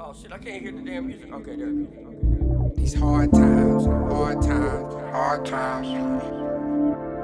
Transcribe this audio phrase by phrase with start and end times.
[0.00, 1.32] Oh shit, I can't hear the damn music.
[1.32, 1.66] Okay, there.
[1.66, 2.80] Okay.
[2.80, 6.22] These hard times, hard times, hard times,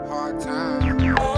[0.08, 1.33] hard times,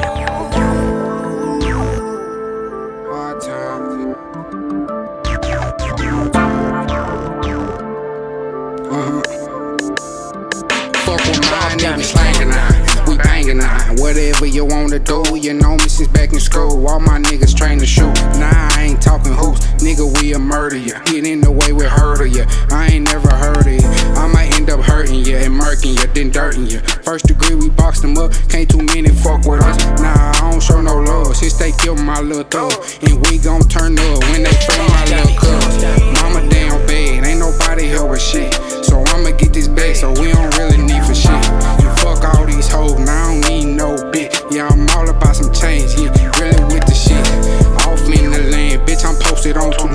[13.67, 13.96] On.
[13.96, 16.87] Whatever you wanna do, you know me since back in school.
[16.89, 18.14] All my niggas trained to shoot.
[18.39, 19.67] Nah, I ain't talking hoops.
[19.82, 21.00] Nigga, we'll murder ya.
[21.04, 22.45] Get in the way, we hurt ya.
[22.71, 23.85] I ain't never heard of it.
[24.17, 26.81] I might end up hurting ya and murking ya, then dirting ya.
[27.03, 28.32] First degree, we boxed them up.
[28.49, 29.79] Can't too many fuck with us.
[30.01, 31.37] Nah, I don't show no love.
[31.37, 32.73] Since they killed my little thug.
[33.03, 35.83] And we gon' turn up when they free my little cuz.
[36.23, 38.55] Mama damn bad, ain't nobody help with shit.
[38.84, 41.25] So I'ma get this bag, so we don't really need for shit.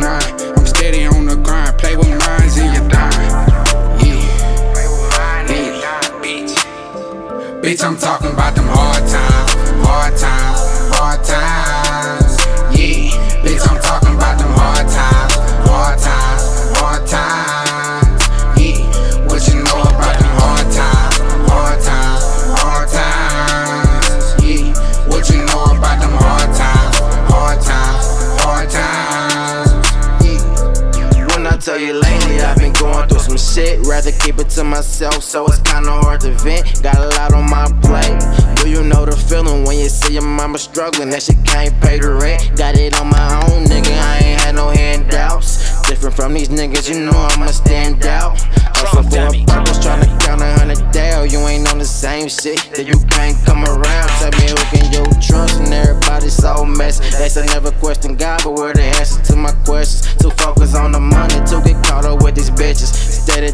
[0.01, 0.57] Posted on 2 9.
[0.57, 3.11] I'm steady on the grind, play with mines and you die.
[4.03, 4.27] Yeah.
[5.49, 5.81] Yeah.
[7.61, 8.80] Bitch, I'm talking about them hard
[33.61, 33.85] shit.
[33.85, 36.81] Rather keep it to myself, so it's kinda hard to vent.
[36.81, 38.17] Got a lot on my plate.
[38.55, 41.09] Do you know the feeling when you see your mama struggling?
[41.09, 42.55] That she can't pay the rent.
[42.55, 43.93] Got it on my own, nigga.
[44.11, 45.81] I ain't had no handouts.
[45.87, 48.39] Different from these niggas, you know I'ma stand out.
[48.79, 51.29] Also for a purpose, tryna count a hundred down.
[51.29, 54.09] You ain't on the same shit, that you can't come around.
[54.19, 57.03] Tell me who can you trust, and everybody's so messy.
[57.17, 60.15] They say never question God, but where the answers to my questions?
[60.15, 61.20] Too focused on the money,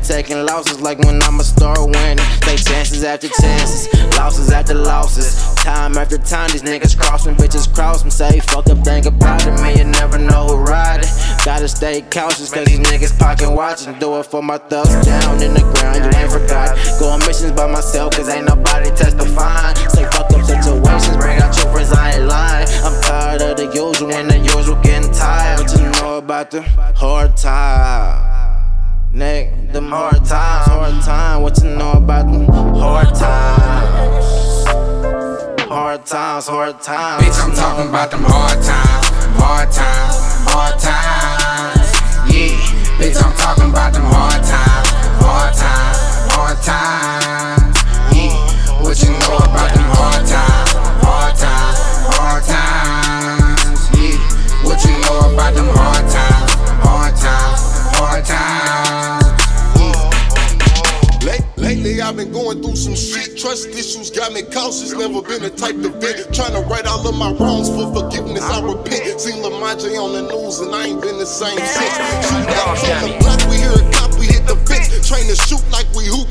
[0.07, 2.23] taking losses, like when I'ma start winning.
[2.39, 5.35] Take chances after chances, losses after losses.
[5.55, 8.09] Time after time, these niggas cross me, bitches cross me.
[8.09, 9.77] Say fuck up, think about it, man.
[9.77, 11.09] You never know who riding.
[11.43, 13.99] Gotta stay cautious, cause these niggas pocket watching.
[13.99, 16.77] Do it for my thugs down in the ground, you ain't forgot.
[16.99, 19.75] Go on missions by myself, cause ain't nobody testifying.
[19.89, 22.67] Say fuck up situations, bring out your friends, I ain't lying.
[22.85, 25.59] I'm tired of the usual, and the usual getting tired.
[25.59, 26.61] What you know about the
[26.95, 28.26] hard time?
[29.17, 31.41] Nigga, them hard times, hard time.
[31.41, 34.67] What you know about them hard times?
[35.67, 37.23] Hard times, hard times.
[37.23, 39.07] Bitch, I'm talking about them hard times,
[39.41, 39.96] hard times,
[62.17, 63.37] been going through some shit.
[63.37, 64.91] Trust issues got me cautious.
[64.91, 66.33] Never been the type to vent.
[66.33, 68.41] Trying to right all of my wrongs for forgiveness.
[68.41, 69.21] I repent.
[69.21, 71.93] Seen Lamaje on the news and I ain't been the same since.
[72.25, 74.89] Shoot out on the block, we hear a cop, we hit the fence.
[75.07, 76.27] Train to shoot like we hoop,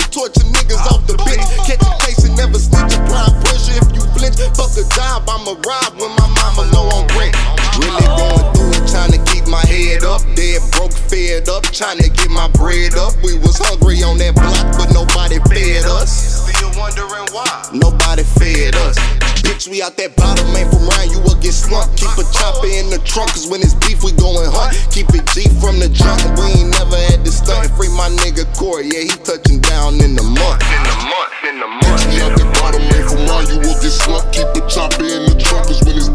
[11.71, 13.15] trying to get my bread up.
[13.23, 16.45] We was hungry on that block, but nobody fed us.
[16.47, 17.47] Still wondering why.
[17.73, 18.97] Nobody fed us.
[19.43, 21.95] Bitch, we out that bottom, man, from round you will get slumped.
[21.95, 24.75] Keep a chopper in the trunk, cause when it's beef, we going hunt.
[24.91, 27.69] Keep it G from the jump, we ain't never had to stunt.
[27.77, 30.61] Free my nigga Corey, yeah, he touching down in the month.
[30.67, 31.85] In the month, in the month.
[31.85, 34.33] Bitch, we out that bottom, man, from round you will get slumped.
[34.33, 36.09] Keep a chopper in the trunk, cause when it's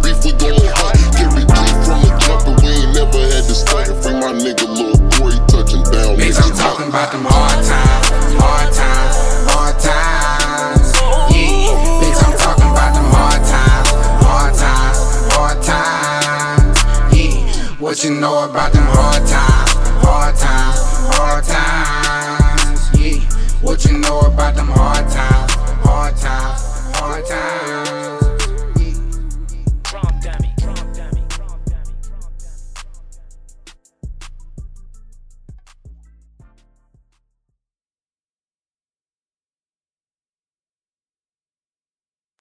[7.03, 9.17] about them hard times, hard times,
[9.51, 10.93] hard times.
[11.35, 13.89] Yeah, bitch, I'm talking about them hard times,
[14.23, 14.99] hard times,
[15.35, 16.79] hard times.
[17.17, 19.73] Yeah, what you know about them hard times,
[20.07, 20.79] hard times,
[21.17, 22.91] hard times.
[23.01, 23.19] Yeah,
[23.63, 25.02] what you know about them hard